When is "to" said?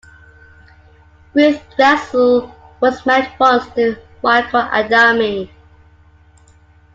3.75-4.01